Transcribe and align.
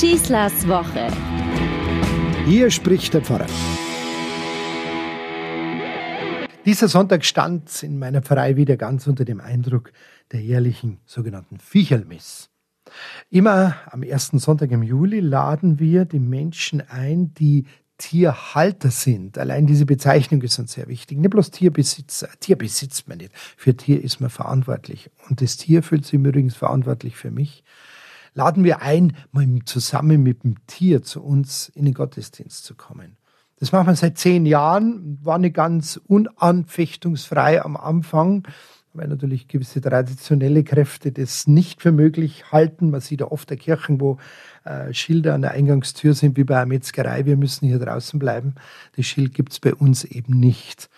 Schießlers 0.00 0.66
Woche. 0.66 1.08
Hier 2.46 2.70
spricht 2.70 3.12
der 3.12 3.20
Pfarrer. 3.20 3.44
Dieser 6.64 6.88
Sonntag 6.88 7.22
stand 7.22 7.82
in 7.82 7.98
meiner 7.98 8.22
Pfarrei 8.22 8.56
wieder 8.56 8.78
ganz 8.78 9.06
unter 9.06 9.26
dem 9.26 9.42
Eindruck 9.42 9.92
der 10.32 10.40
jährlichen 10.40 11.00
sogenannten 11.04 11.58
Viecherlmess. 11.58 12.48
Immer 13.28 13.76
am 13.90 14.02
ersten 14.02 14.38
Sonntag 14.38 14.70
im 14.70 14.82
Juli 14.82 15.20
laden 15.20 15.78
wir 15.78 16.06
die 16.06 16.18
Menschen 16.18 16.80
ein, 16.80 17.34
die 17.34 17.66
Tierhalter 17.98 18.90
sind. 18.90 19.36
Allein 19.36 19.66
diese 19.66 19.84
Bezeichnung 19.84 20.40
ist 20.40 20.58
uns 20.58 20.72
sehr 20.72 20.88
wichtig. 20.88 21.18
Nicht 21.18 21.28
bloß 21.28 21.50
Tierbesitzer. 21.50 22.30
Tier 22.40 22.56
besitzt 22.56 23.06
man 23.06 23.18
nicht. 23.18 23.32
Für 23.34 23.76
Tier 23.76 24.02
ist 24.02 24.18
man 24.18 24.30
verantwortlich. 24.30 25.10
Und 25.28 25.42
das 25.42 25.58
Tier 25.58 25.82
fühlt 25.82 26.06
sich 26.06 26.14
übrigens 26.14 26.56
verantwortlich 26.56 27.16
für 27.16 27.30
mich. 27.30 27.64
Laden 28.34 28.64
wir 28.64 28.82
ein, 28.82 29.16
mal 29.32 29.46
zusammen 29.64 30.22
mit 30.22 30.44
dem 30.44 30.66
Tier 30.66 31.02
zu 31.02 31.22
uns 31.22 31.68
in 31.74 31.84
den 31.84 31.94
Gottesdienst 31.94 32.64
zu 32.64 32.74
kommen. 32.74 33.16
Das 33.58 33.72
machen 33.72 33.88
wir 33.88 33.96
seit 33.96 34.18
zehn 34.18 34.46
Jahren, 34.46 35.18
war 35.22 35.38
nicht 35.38 35.54
ganz 35.54 36.00
unanfechtungsfrei 36.06 37.62
am 37.62 37.76
Anfang 37.76 38.46
weil 38.92 39.08
natürlich 39.08 39.46
gewisse 39.46 39.80
traditionelle 39.80 40.64
Kräfte 40.64 41.12
das 41.12 41.46
nicht 41.46 41.80
für 41.80 41.92
möglich 41.92 42.50
halten. 42.50 42.90
Man 42.90 43.00
sieht 43.00 43.20
ja 43.20 43.30
oft 43.30 43.48
der 43.48 43.56
Kirchen, 43.56 44.00
wo 44.00 44.18
äh, 44.64 44.92
Schilder 44.92 45.34
an 45.34 45.42
der 45.42 45.52
Eingangstür 45.52 46.14
sind, 46.14 46.36
wie 46.36 46.44
bei 46.44 46.56
einer 46.56 46.66
Metzgerei, 46.66 47.24
wir 47.24 47.36
müssen 47.36 47.68
hier 47.68 47.78
draußen 47.78 48.18
bleiben. 48.18 48.54
Das 48.96 49.06
Schild 49.06 49.34
gibt 49.34 49.52
es 49.52 49.60
bei 49.60 49.74
uns 49.74 50.04
eben 50.04 50.38
nicht. 50.38 50.90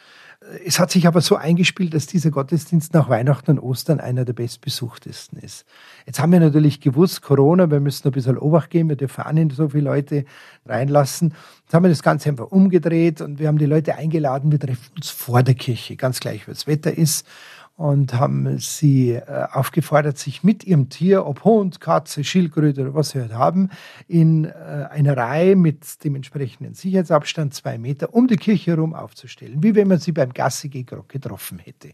Es 0.65 0.79
hat 0.79 0.91
sich 0.91 1.07
aber 1.07 1.21
so 1.21 1.37
eingespielt, 1.37 1.95
dass 1.95 2.07
dieser 2.07 2.31
Gottesdienst 2.31 2.93
nach 2.95 3.09
Weihnachten 3.09 3.53
und 3.53 3.59
Ostern 3.59 4.01
einer 4.01 4.25
der 4.25 4.33
bestbesuchtesten 4.33 5.39
ist. 5.39 5.65
Jetzt 6.07 6.21
haben 6.21 6.33
wir 6.33 6.41
natürlich 6.41 6.81
gewusst, 6.81 7.23
Corona, 7.23 7.71
wir 7.71 7.81
müssen 7.81 8.09
ein 8.09 8.13
bisschen 8.13 8.39
Obacht 8.39 8.71
geben, 8.71 8.89
wir 8.89 8.97
dürfen 8.97 9.23
auch 9.25 9.33
nicht 9.33 9.53
so 9.53 9.69
viele 9.69 9.85
Leute 9.85 10.25
reinlassen. 10.67 11.35
Jetzt 11.65 11.75
haben 11.75 11.85
wir 11.85 11.91
das 11.91 12.03
Ganze 12.03 12.29
einfach 12.29 12.51
umgedreht 12.51 13.21
und 13.21 13.39
wir 13.39 13.49
haben 13.49 13.59
die 13.59 13.67
Leute 13.67 13.95
eingeladen, 13.95 14.51
wir 14.51 14.61
treffen 14.61 14.91
uns 14.97 15.11
vor 15.11 15.43
der 15.43 15.55
Kirche, 15.55 15.97
ganz 15.97 16.21
gleich, 16.21 16.49
was 16.49 16.67
Wetter 16.67 16.97
ist 16.97 17.27
und 17.83 18.15
haben 18.15 18.59
sie 18.59 19.15
äh, 19.15 19.47
aufgefordert, 19.51 20.17
sich 20.17 20.45
mit 20.45 20.63
ihrem 20.63 20.89
Tier, 20.89 21.27
ob 21.27 21.43
Hund, 21.43 21.81
Katze, 21.81 22.23
Schildkröte 22.23 22.83
oder 22.83 22.95
was 22.95 23.11
sie 23.11 23.21
halt 23.21 23.35
haben, 23.35 23.71
in 24.07 24.45
äh, 24.45 24.87
einer 24.89 25.17
Reihe 25.17 25.57
mit 25.57 26.05
dem 26.05 26.15
entsprechenden 26.15 26.75
Sicherheitsabstand, 26.75 27.55
zwei 27.55 27.79
Meter, 27.79 28.15
um 28.15 28.29
die 28.29 28.37
Kirche 28.37 28.71
herum 28.71 28.95
aufzustellen, 28.95 29.65
wie 29.65 29.75
wenn 29.75 29.89
man 29.89 29.99
sie 29.99 30.13
beim 30.13 30.33
Gassi 30.33 30.69
getroffen 30.69 31.59
hätte. 31.59 31.91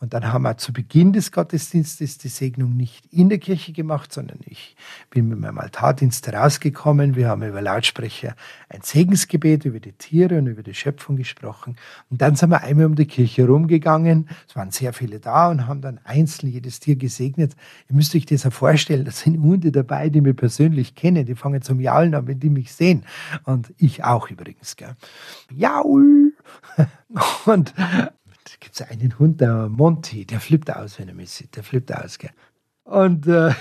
Und 0.00 0.12
dann 0.12 0.32
haben 0.32 0.42
wir 0.42 0.56
zu 0.56 0.72
Beginn 0.72 1.12
des 1.12 1.32
Gottesdienstes 1.32 2.18
die 2.18 2.28
Segnung 2.28 2.76
nicht 2.76 3.06
in 3.12 3.28
der 3.28 3.38
Kirche 3.38 3.72
gemacht, 3.72 4.12
sondern 4.12 4.40
ich 4.44 4.76
bin 5.10 5.28
mit 5.28 5.38
meinem 5.38 5.58
Altardienst 5.58 6.28
rausgekommen. 6.32 7.16
Wir 7.16 7.28
haben 7.28 7.42
über 7.42 7.62
Lautsprecher 7.62 8.34
ein 8.68 8.80
Segensgebet 8.82 9.64
über 9.64 9.80
die 9.80 9.92
Tiere 9.92 10.38
und 10.38 10.46
über 10.46 10.62
die 10.62 10.74
Schöpfung 10.74 11.16
gesprochen. 11.16 11.76
Und 12.10 12.20
dann 12.20 12.36
sind 12.36 12.50
wir 12.50 12.62
einmal 12.62 12.86
um 12.86 12.96
die 12.96 13.06
Kirche 13.06 13.46
rumgegangen. 13.46 14.28
Es 14.48 14.56
waren 14.56 14.70
sehr 14.70 14.92
viele 14.92 15.20
da 15.20 15.50
und 15.50 15.66
haben 15.66 15.80
dann 15.80 16.00
einzeln 16.04 16.50
jedes 16.50 16.80
Tier 16.80 16.96
gesegnet. 16.96 17.54
Ihr 17.88 17.96
müsst 17.96 18.14
euch 18.14 18.26
das 18.26 18.42
ja 18.42 18.50
vorstellen, 18.50 19.04
da 19.04 19.10
sind 19.10 19.40
Hunde 19.40 19.72
dabei, 19.72 20.08
die 20.08 20.20
mich 20.20 20.36
persönlich 20.36 20.94
kennen. 20.94 21.24
Die 21.24 21.34
fangen 21.34 21.62
zum 21.62 21.80
Jaulen 21.80 22.14
an, 22.14 22.26
wenn 22.26 22.40
die 22.40 22.50
mich 22.50 22.72
sehen. 22.72 23.04
Und 23.44 23.72
ich 23.78 24.04
auch 24.04 24.28
übrigens. 24.30 24.76
Gell. 24.76 24.96
Jaul! 25.50 26.32
Und 27.46 27.74
gibt 28.60 28.74
es 28.74 28.82
einen 28.82 29.18
Hund, 29.18 29.40
der 29.40 29.68
Monty, 29.68 30.24
der 30.24 30.40
flippt 30.40 30.74
aus, 30.74 30.98
wenn 30.98 31.08
er 31.08 31.14
mich 31.14 31.30
sieht. 31.30 31.56
Der 31.56 31.64
flippt 31.64 31.94
aus, 31.94 32.18
gell? 32.18 32.30
Und 32.84 33.26
äh, 33.26 33.52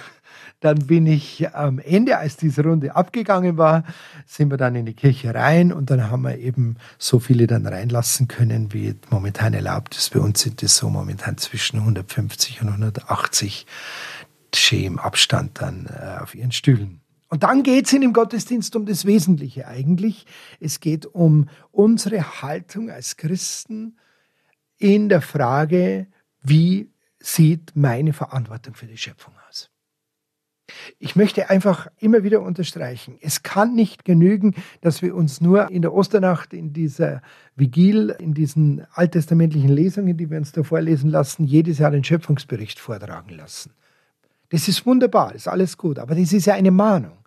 dann 0.59 0.79
bin 0.87 1.07
ich 1.07 1.53
am 1.53 1.79
Ende, 1.79 2.17
als 2.17 2.37
diese 2.37 2.63
Runde 2.63 2.95
abgegangen 2.95 3.57
war, 3.57 3.83
sind 4.25 4.49
wir 4.49 4.57
dann 4.57 4.75
in 4.75 4.85
die 4.85 4.93
Kirche 4.93 5.33
rein 5.33 5.71
und 5.71 5.89
dann 5.89 6.09
haben 6.09 6.23
wir 6.23 6.37
eben 6.37 6.77
so 6.97 7.19
viele 7.19 7.47
dann 7.47 7.65
reinlassen 7.65 8.27
können, 8.27 8.73
wie 8.73 8.95
momentan 9.09 9.53
erlaubt 9.53 9.95
ist. 9.95 10.13
Bei 10.13 10.19
uns 10.19 10.41
sind 10.41 10.61
es 10.63 10.77
so 10.77 10.89
momentan 10.89 11.37
zwischen 11.37 11.79
150 11.79 12.61
und 12.61 12.69
180 12.69 13.65
im 14.71 14.99
Abstand 14.99 15.61
dann 15.61 15.87
äh, 15.87 16.21
auf 16.21 16.35
ihren 16.35 16.51
Stühlen. 16.51 17.01
Und 17.29 17.43
dann 17.43 17.63
geht 17.63 17.87
es 17.87 17.93
in 17.93 18.01
dem 18.01 18.13
Gottesdienst 18.13 18.75
um 18.75 18.85
das 18.85 19.05
Wesentliche 19.05 19.67
eigentlich. 19.67 20.27
Es 20.59 20.79
geht 20.79 21.07
um 21.07 21.49
unsere 21.71 22.41
Haltung 22.41 22.91
als 22.91 23.17
Christen 23.17 23.97
in 24.77 25.09
der 25.09 25.21
Frage, 25.21 26.07
wie 26.41 26.91
sieht 27.19 27.75
meine 27.75 28.13
Verantwortung 28.13 28.75
für 28.75 28.85
die 28.85 28.97
Schöpfung 28.97 29.33
aus. 29.49 29.69
Ich 30.97 31.15
möchte 31.15 31.49
einfach 31.49 31.87
immer 31.99 32.23
wieder 32.23 32.41
unterstreichen, 32.41 33.17
es 33.21 33.43
kann 33.43 33.75
nicht 33.75 34.05
genügen, 34.05 34.55
dass 34.81 35.01
wir 35.01 35.15
uns 35.15 35.41
nur 35.41 35.69
in 35.69 35.81
der 35.81 35.93
Osternacht, 35.93 36.53
in 36.53 36.73
dieser 36.73 37.21
Vigil, 37.55 38.15
in 38.19 38.33
diesen 38.33 38.85
alttestamentlichen 38.93 39.69
Lesungen, 39.69 40.17
die 40.17 40.29
wir 40.29 40.37
uns 40.37 40.51
da 40.53 40.63
vorlesen 40.63 41.09
lassen, 41.09 41.45
jedes 41.45 41.79
Jahr 41.79 41.91
den 41.91 42.03
Schöpfungsbericht 42.03 42.79
vortragen 42.79 43.35
lassen. 43.35 43.73
Das 44.49 44.67
ist 44.67 44.85
wunderbar, 44.85 45.35
ist 45.35 45.47
alles 45.47 45.77
gut, 45.77 45.99
aber 45.99 46.15
das 46.15 46.31
ist 46.31 46.45
ja 46.45 46.53
eine 46.53 46.71
Mahnung. 46.71 47.22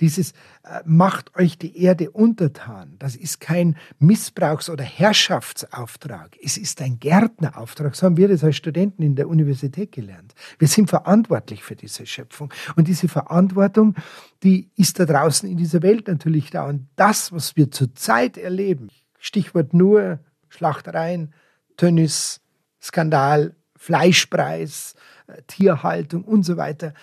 Dieses 0.00 0.32
äh, 0.62 0.80
macht 0.84 1.36
euch 1.36 1.58
die 1.58 1.82
Erde 1.82 2.10
untertan. 2.10 2.94
Das 2.98 3.16
ist 3.16 3.40
kein 3.40 3.76
Missbrauchs- 3.98 4.70
oder 4.70 4.84
Herrschaftsauftrag. 4.84 6.36
Es 6.42 6.56
ist 6.56 6.80
ein 6.80 6.98
Gärtnerauftrag. 7.00 7.96
So 7.96 8.06
haben 8.06 8.16
wir 8.16 8.28
das 8.28 8.44
als 8.44 8.56
Studenten 8.56 9.02
in 9.02 9.16
der 9.16 9.28
Universität 9.28 9.92
gelernt. 9.92 10.34
Wir 10.58 10.68
sind 10.68 10.88
verantwortlich 10.88 11.64
für 11.64 11.76
diese 11.76 12.06
Schöpfung. 12.06 12.52
Und 12.76 12.88
diese 12.88 13.08
Verantwortung, 13.08 13.94
die 14.42 14.70
ist 14.76 15.00
da 15.00 15.04
draußen 15.04 15.48
in 15.48 15.56
dieser 15.56 15.82
Welt 15.82 16.06
natürlich 16.06 16.50
da. 16.50 16.66
Und 16.66 16.88
das, 16.96 17.32
was 17.32 17.56
wir 17.56 17.70
zurzeit 17.70 18.36
erleben, 18.36 18.88
Stichwort 19.18 19.74
nur 19.74 20.20
Schlachtereien, 20.48 21.34
Tönnis, 21.76 22.40
Skandal, 22.80 23.54
Fleischpreis, 23.76 24.94
äh, 25.26 25.42
Tierhaltung 25.46 26.24
und 26.24 26.44
so 26.44 26.56
weiter, 26.56 26.94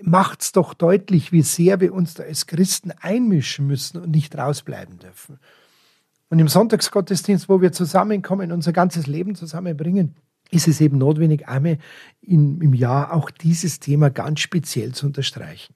macht 0.00 0.42
es 0.42 0.52
doch 0.52 0.74
deutlich, 0.74 1.32
wie 1.32 1.42
sehr 1.42 1.80
wir 1.80 1.92
uns 1.92 2.14
da 2.14 2.22
als 2.22 2.46
Christen 2.46 2.92
einmischen 3.00 3.66
müssen 3.66 4.00
und 4.00 4.10
nicht 4.10 4.36
rausbleiben 4.36 4.98
dürfen. 4.98 5.38
Und 6.30 6.38
im 6.38 6.48
Sonntagsgottesdienst, 6.48 7.48
wo 7.48 7.60
wir 7.60 7.72
zusammenkommen, 7.72 8.52
unser 8.52 8.72
ganzes 8.72 9.06
Leben 9.06 9.34
zusammenbringen, 9.34 10.16
ist 10.50 10.68
es 10.68 10.80
eben 10.80 10.98
notwendig, 10.98 11.48
einmal 11.48 11.78
in, 12.20 12.60
im 12.60 12.74
Jahr 12.74 13.12
auch 13.12 13.30
dieses 13.30 13.80
Thema 13.80 14.10
ganz 14.10 14.40
speziell 14.40 14.92
zu 14.92 15.06
unterstreichen. 15.06 15.74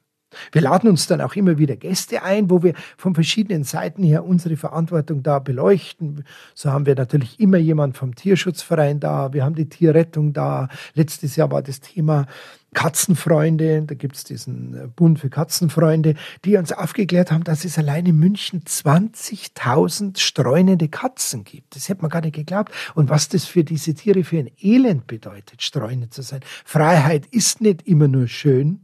Wir 0.51 0.63
laden 0.63 0.89
uns 0.89 1.07
dann 1.07 1.21
auch 1.21 1.35
immer 1.35 1.59
wieder 1.59 1.77
Gäste 1.77 2.23
ein, 2.23 2.51
wo 2.51 2.63
wir 2.63 2.75
von 2.97 3.15
verschiedenen 3.15 3.65
Seiten 3.65 4.03
her 4.03 4.25
unsere 4.25 4.57
Verantwortung 4.57 5.23
da 5.23 5.39
beleuchten. 5.39 6.25
So 6.55 6.71
haben 6.71 6.87
wir 6.87 6.95
natürlich 6.95 7.41
immer 7.41 7.59
jemand 7.59 7.97
vom 7.97 8.15
Tierschutzverein 8.15 9.01
da, 9.01 9.33
wir 9.33 9.45
haben 9.45 9.55
die 9.55 9.69
Tierrettung 9.69 10.33
da. 10.33 10.69
Letztes 10.95 11.37
Jahr 11.37 11.51
war 11.51 11.63
das 11.63 11.81
Thema 11.81 12.27
Katzenfreunde, 12.75 13.83
da 13.83 13.95
gibt 13.95 14.17
es 14.17 14.25
diesen 14.25 14.75
äh, 14.75 14.87
Bund 14.87 15.19
für 15.19 15.29
Katzenfreunde, 15.29 16.15
die 16.45 16.57
uns 16.57 16.73
aufgeklärt 16.73 17.31
haben, 17.31 17.45
dass 17.45 17.65
es 17.65 17.79
allein 17.79 18.07
in 18.07 18.19
München 18.19 18.63
20.000 18.63 20.19
streunende 20.19 20.89
Katzen 20.89 21.45
gibt. 21.45 21.77
Das 21.77 21.89
hätte 21.89 22.03
man 22.03 22.11
gar 22.11 22.23
nicht 22.23 22.35
geglaubt. 22.35 22.73
Und 22.95 23.11
was 23.11 23.29
das 23.29 23.45
für 23.45 23.65
diese 23.65 23.95
Tiere 23.95 24.25
für 24.25 24.39
ein 24.39 24.51
Elend 24.61 25.07
bedeutet, 25.07 25.63
streunend 25.63 26.15
zu 26.15 26.23
sein. 26.23 26.41
Freiheit 26.65 27.27
ist 27.27 27.61
nicht 27.61 27.83
immer 27.87 28.09
nur 28.09 28.27
schön, 28.27 28.81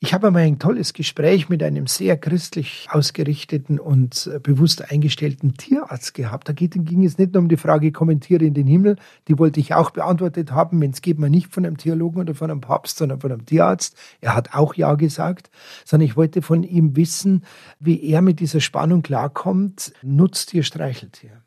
ich 0.00 0.14
habe 0.14 0.28
einmal 0.28 0.42
ein 0.42 0.60
tolles 0.60 0.92
Gespräch 0.92 1.48
mit 1.48 1.60
einem 1.60 1.88
sehr 1.88 2.16
christlich 2.16 2.86
ausgerichteten 2.88 3.80
und 3.80 4.30
äh, 4.32 4.38
bewusst 4.38 4.92
eingestellten 4.92 5.54
Tierarzt 5.54 6.14
gehabt. 6.14 6.48
Da 6.48 6.52
ging 6.52 7.04
es 7.04 7.18
nicht 7.18 7.34
nur 7.34 7.42
um 7.42 7.48
die 7.48 7.56
Frage, 7.56 7.90
kommentiere 7.90 8.44
in 8.44 8.54
den 8.54 8.68
Himmel, 8.68 8.94
die 9.26 9.40
wollte 9.40 9.58
ich 9.58 9.74
auch 9.74 9.90
beantwortet 9.90 10.52
haben. 10.52 10.80
Wenn 10.80 10.92
es 10.92 11.02
geht, 11.02 11.18
man 11.18 11.32
nicht 11.32 11.52
von 11.52 11.66
einem 11.66 11.78
Theologen 11.78 12.20
oder 12.20 12.36
von 12.36 12.48
einem 12.48 12.60
Papst, 12.60 12.98
sondern 12.98 13.20
von 13.20 13.32
einem 13.32 13.44
Tierarzt. 13.44 13.96
Er 14.20 14.36
hat 14.36 14.54
auch 14.54 14.74
Ja 14.74 14.94
gesagt, 14.94 15.50
sondern 15.84 16.06
ich 16.06 16.16
wollte 16.16 16.42
von 16.42 16.62
ihm 16.62 16.94
wissen, 16.94 17.42
wie 17.80 18.00
er 18.00 18.22
mit 18.22 18.38
dieser 18.38 18.60
Spannung 18.60 19.02
klarkommt. 19.02 19.92
Nutztier, 20.02 20.62
Streicheltier. 20.62 21.42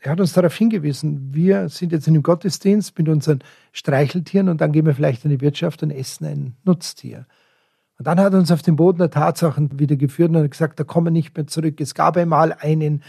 Er 0.00 0.10
hat 0.10 0.20
uns 0.20 0.32
darauf 0.32 0.54
hingewiesen, 0.56 1.32
wir 1.32 1.68
sind 1.68 1.92
jetzt 1.92 2.08
in 2.08 2.14
einem 2.14 2.24
Gottesdienst 2.24 2.98
mit 2.98 3.08
unseren 3.08 3.38
Streicheltieren 3.72 4.48
und 4.48 4.60
dann 4.60 4.72
gehen 4.72 4.84
wir 4.84 4.94
vielleicht 4.94 5.24
in 5.24 5.30
die 5.30 5.40
Wirtschaft 5.40 5.82
und 5.84 5.92
essen 5.92 6.26
ein 6.26 6.56
Nutztier. 6.64 7.26
Und 7.98 8.06
dann 8.06 8.18
hat 8.18 8.32
er 8.32 8.38
uns 8.38 8.50
auf 8.50 8.62
den 8.62 8.76
Boden 8.76 8.98
der 8.98 9.10
Tatsachen 9.10 9.78
wieder 9.78 9.96
geführt 9.96 10.30
und 10.30 10.36
hat 10.36 10.50
gesagt, 10.50 10.80
da 10.80 10.84
kommen 10.84 11.06
wir 11.06 11.10
nicht 11.12 11.36
mehr 11.36 11.46
zurück. 11.46 11.80
Es 11.80 11.94
gab 11.94 12.16
einmal 12.16 12.52
einen 12.52 13.02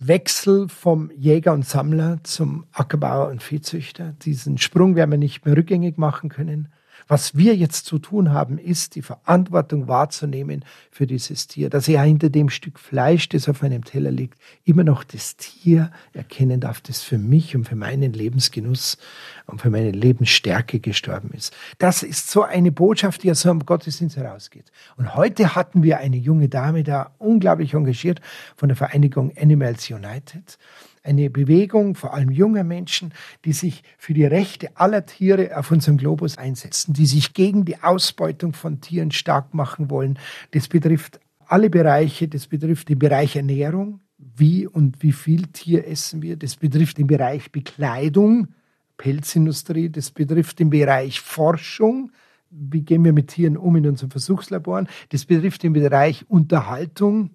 Wechsel 0.00 0.68
vom 0.68 1.10
Jäger 1.10 1.52
und 1.52 1.66
Sammler 1.66 2.18
zum 2.22 2.66
Ackerbauer 2.72 3.28
und 3.28 3.42
Viehzüchter. 3.42 4.14
Diesen 4.22 4.58
Sprung 4.58 4.96
werden 4.96 5.10
wir 5.10 5.18
nicht 5.18 5.44
mehr 5.44 5.56
rückgängig 5.56 5.98
machen 5.98 6.30
können. 6.30 6.68
Was 7.08 7.36
wir 7.36 7.56
jetzt 7.56 7.86
zu 7.86 7.98
tun 7.98 8.32
haben, 8.32 8.58
ist, 8.58 8.94
die 8.94 9.02
Verantwortung 9.02 9.88
wahrzunehmen 9.88 10.64
für 10.90 11.06
dieses 11.06 11.46
Tier, 11.46 11.70
dass 11.70 11.88
er 11.88 12.02
hinter 12.02 12.28
dem 12.28 12.50
Stück 12.50 12.78
Fleisch, 12.78 13.30
das 13.30 13.48
auf 13.48 13.62
meinem 13.62 13.82
Teller 13.82 14.10
liegt, 14.10 14.38
immer 14.64 14.84
noch 14.84 15.04
das 15.04 15.36
Tier 15.36 15.90
erkennen 16.12 16.60
darf, 16.60 16.82
das 16.82 17.00
für 17.00 17.16
mich 17.16 17.56
und 17.56 17.66
für 17.66 17.76
meinen 17.76 18.12
Lebensgenuss 18.12 18.98
und 19.46 19.62
für 19.62 19.70
meine 19.70 19.90
Lebensstärke 19.90 20.80
gestorben 20.80 21.30
ist. 21.32 21.54
Das 21.78 22.02
ist 22.02 22.30
so 22.30 22.42
eine 22.42 22.70
Botschaft, 22.70 23.22
die 23.22 23.30
aus 23.30 23.40
so 23.40 23.50
einem 23.50 23.64
Gottesdienst 23.64 24.18
herausgeht. 24.18 24.70
Und 24.98 25.14
heute 25.14 25.54
hatten 25.54 25.82
wir 25.82 25.98
eine 25.98 26.16
junge 26.16 26.50
Dame 26.50 26.84
da, 26.84 27.14
unglaublich 27.18 27.72
engagiert 27.72 28.20
von 28.54 28.68
der 28.68 28.76
Vereinigung 28.76 29.32
Animals 29.36 29.90
United 29.90 30.58
eine 31.02 31.30
Bewegung, 31.30 31.94
vor 31.94 32.14
allem 32.14 32.30
junger 32.30 32.64
Menschen, 32.64 33.12
die 33.44 33.52
sich 33.52 33.82
für 33.96 34.14
die 34.14 34.24
Rechte 34.24 34.70
aller 34.76 35.06
Tiere 35.06 35.56
auf 35.56 35.70
unserem 35.70 35.98
Globus 35.98 36.38
einsetzen, 36.38 36.94
die 36.94 37.06
sich 37.06 37.34
gegen 37.34 37.64
die 37.64 37.82
Ausbeutung 37.82 38.52
von 38.52 38.80
Tieren 38.80 39.10
stark 39.10 39.54
machen 39.54 39.90
wollen. 39.90 40.18
Das 40.52 40.68
betrifft 40.68 41.20
alle 41.46 41.70
Bereiche, 41.70 42.28
das 42.28 42.46
betrifft 42.46 42.88
den 42.88 42.98
Bereich 42.98 43.36
Ernährung, 43.36 44.00
wie 44.18 44.66
und 44.66 45.02
wie 45.02 45.12
viel 45.12 45.46
Tier 45.46 45.86
essen 45.86 46.22
wir, 46.22 46.36
das 46.36 46.56
betrifft 46.56 46.98
den 46.98 47.06
Bereich 47.06 47.50
Bekleidung, 47.52 48.48
Pelzindustrie, 48.96 49.88
das 49.88 50.10
betrifft 50.10 50.58
den 50.58 50.70
Bereich 50.70 51.20
Forschung, 51.20 52.10
wie 52.50 52.82
gehen 52.82 53.04
wir 53.04 53.12
mit 53.12 53.28
Tieren 53.28 53.56
um 53.56 53.76
in 53.76 53.86
unseren 53.86 54.10
Versuchslaboren, 54.10 54.88
das 55.10 55.24
betrifft 55.24 55.62
den 55.62 55.72
Bereich 55.72 56.24
Unterhaltung, 56.28 57.30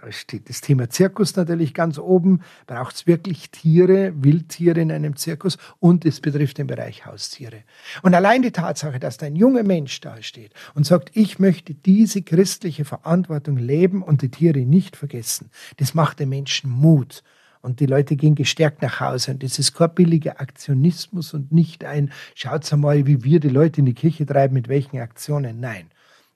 da 0.00 0.12
steht 0.12 0.48
das 0.48 0.60
Thema 0.60 0.88
Zirkus 0.90 1.34
natürlich 1.34 1.74
ganz 1.74 1.98
oben. 1.98 2.40
Braucht 2.66 2.94
es 2.94 3.06
wirklich 3.06 3.50
Tiere, 3.50 4.12
Wildtiere 4.16 4.80
in 4.80 4.92
einem 4.92 5.16
Zirkus? 5.16 5.58
Und 5.80 6.04
es 6.04 6.20
betrifft 6.20 6.58
den 6.58 6.66
Bereich 6.66 7.06
Haustiere. 7.06 7.64
Und 8.02 8.14
allein 8.14 8.42
die 8.42 8.52
Tatsache, 8.52 9.00
dass 9.00 9.16
da 9.16 9.26
ein 9.26 9.36
junger 9.36 9.64
Mensch 9.64 10.00
da 10.00 10.22
steht 10.22 10.52
und 10.74 10.86
sagt, 10.86 11.10
ich 11.14 11.38
möchte 11.38 11.74
diese 11.74 12.22
christliche 12.22 12.84
Verantwortung 12.84 13.56
leben 13.56 14.02
und 14.02 14.22
die 14.22 14.30
Tiere 14.30 14.60
nicht 14.60 14.96
vergessen, 14.96 15.50
das 15.78 15.94
macht 15.94 16.20
den 16.20 16.28
Menschen 16.28 16.70
Mut. 16.70 17.22
Und 17.60 17.80
die 17.80 17.86
Leute 17.86 18.14
gehen 18.14 18.36
gestärkt 18.36 18.82
nach 18.82 19.00
Hause. 19.00 19.32
Und 19.32 19.42
das 19.42 19.58
ist 19.58 19.74
kein 19.74 19.92
billiger 19.92 20.40
Aktionismus 20.40 21.34
und 21.34 21.50
nicht 21.50 21.84
ein, 21.84 22.12
schaut 22.36 22.70
mal, 22.76 23.04
wie 23.06 23.24
wir 23.24 23.40
die 23.40 23.48
Leute 23.48 23.80
in 23.80 23.86
die 23.86 23.94
Kirche 23.94 24.24
treiben, 24.26 24.54
mit 24.54 24.68
welchen 24.68 25.00
Aktionen. 25.00 25.58
Nein. 25.58 25.90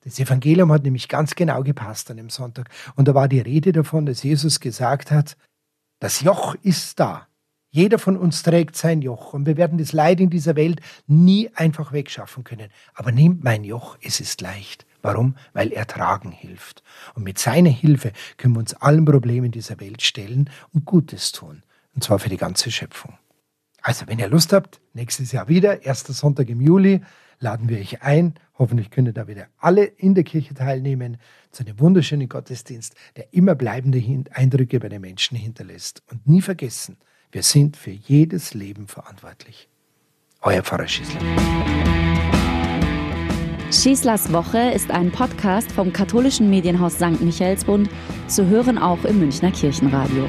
Das 0.05 0.19
Evangelium 0.19 0.73
hat 0.73 0.83
nämlich 0.83 1.09
ganz 1.09 1.35
genau 1.35 1.63
gepasst 1.63 2.11
an 2.11 2.17
dem 2.17 2.31
Sonntag. 2.31 2.69
Und 2.97 3.09
da 3.09 3.15
war 3.15 3.29
die 3.29 3.41
Rede 3.41 3.73
davon, 3.73 4.07
dass 4.07 4.23
Jesus 4.23 4.61
gesagt 4.61 5.11
hat, 5.11 5.37
das 6.01 6.21
Joch 6.21 6.57
ist 6.63 6.99
da. 6.99 7.29
Jeder 7.71 7.99
von 7.99 8.19
uns 8.19 8.43
trägt 8.43 8.77
sein 8.77 9.01
Joch 9.01 9.33
und 9.33 9.47
wir 9.47 9.57
werden 9.57 9.79
das 9.79 9.93
Leid 9.93 10.21
in 10.21 10.29
dieser 10.29 10.57
Welt 10.57 10.81
nie 11.07 11.49
einfach 11.55 11.93
wegschaffen 11.93 12.45
können. 12.45 12.69
Aber 12.93 13.13
nehmt 13.13 13.43
mein 13.45 13.65
Joch, 13.65 13.97
es 14.03 14.21
ist 14.21 14.43
leicht. 14.43 14.85
Warum? 15.01 15.37
Weil 15.53 15.73
er 15.73 15.87
tragen 15.87 16.33
hilft. 16.33 16.83
Und 17.15 17.25
mit 17.25 17.39
seiner 17.39 17.71
Hilfe 17.71 18.13
können 18.37 18.55
wir 18.55 18.61
uns 18.61 18.75
allen 18.75 19.05
Problemen 19.05 19.53
dieser 19.53 19.81
Welt 19.81 20.03
stellen 20.03 20.51
und 20.75 20.85
Gutes 20.85 21.33
tun. 21.33 21.63
Und 21.95 22.05
zwar 22.05 22.19
für 22.19 22.29
die 22.29 22.37
ganze 22.37 22.71
Schöpfung. 22.71 23.15
Also, 23.81 24.07
wenn 24.07 24.19
ihr 24.19 24.29
Lust 24.29 24.53
habt, 24.53 24.81
nächstes 24.93 25.33
Jahr 25.33 25.49
wieder, 25.49 25.83
erster 25.85 26.13
Sonntag 26.13 26.49
im 26.51 26.61
Juli, 26.61 27.01
laden 27.43 27.69
wir 27.69 27.79
euch 27.79 28.03
ein. 28.03 28.35
Hoffentlich 28.59 28.91
können 28.91 29.13
da 29.13 29.27
wieder 29.27 29.49
alle 29.59 29.85
in 29.85 30.15
der 30.15 30.25
Kirche 30.25 30.55
teilnehmen 30.55 31.19
zu 31.51 31.65
einem 31.65 31.79
wunderschönen 31.79 32.29
Gottesdienst, 32.29 32.95
der 33.17 33.33
immer 33.35 33.55
bleibende 33.55 34.03
Eindrücke 34.31 34.81
bei 34.81 34.89
den 34.89 35.03
Menschen 35.03 35.37
hinterlässt. 35.37 36.03
Und 36.11 36.27
nie 36.27 36.41
vergessen, 36.41 36.97
wir 37.31 37.43
sind 37.43 37.77
für 37.77 37.91
jedes 37.91 38.55
Leben 38.55 38.87
verantwortlich. 38.87 39.69
Euer 40.41 40.63
Pfarrer 40.63 40.89
Schießler. 40.89 41.21
Schießlers 43.73 44.33
Woche 44.33 44.71
ist 44.71 44.91
ein 44.91 45.11
Podcast 45.11 45.73
vom 45.73 45.93
katholischen 45.93 46.51
Medienhaus 46.51 46.97
St. 46.97 47.23
Michaelsbund, 47.23 47.89
zu 48.27 48.47
hören 48.47 48.77
auch 48.77 49.03
im 49.05 49.19
Münchner 49.19 49.51
Kirchenradio. 49.51 50.29